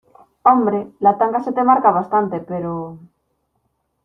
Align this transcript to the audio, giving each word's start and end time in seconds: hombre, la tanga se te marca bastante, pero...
hombre, 0.41 0.87
la 0.99 1.15
tanga 1.19 1.43
se 1.43 1.53
te 1.53 1.63
marca 1.63 1.91
bastante, 1.91 2.39
pero... 2.39 2.97